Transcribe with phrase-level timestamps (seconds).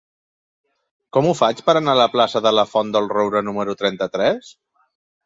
[1.17, 4.51] Com ho faig per anar a la plaça de la Font del Roure número trenta-tres?